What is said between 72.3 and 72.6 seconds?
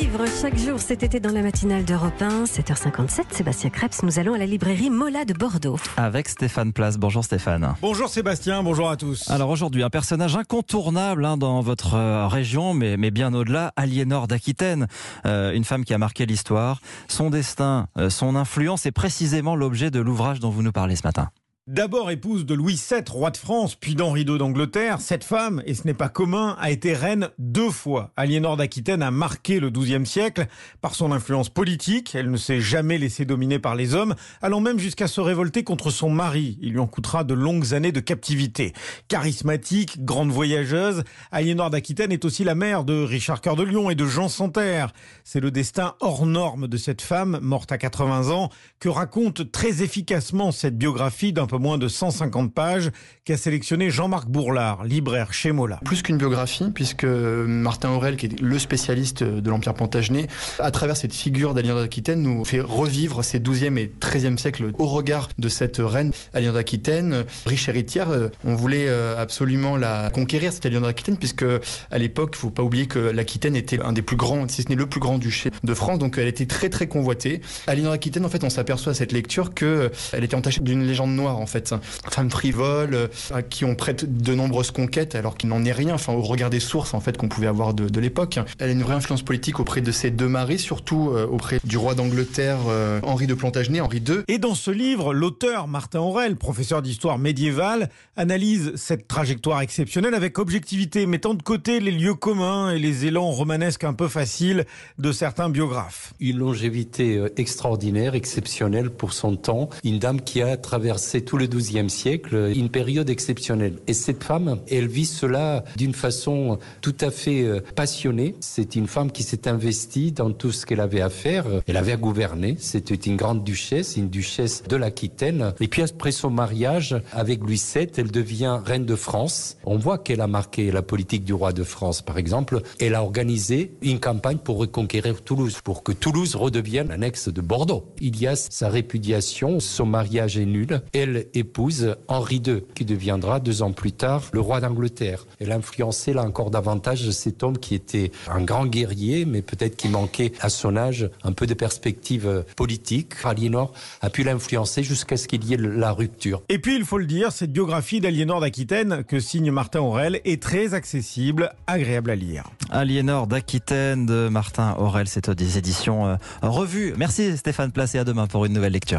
il faut